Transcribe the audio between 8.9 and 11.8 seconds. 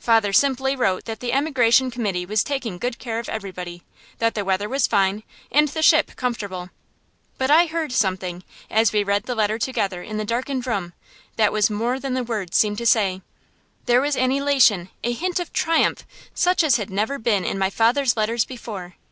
we read the letter together in the darkened room, that was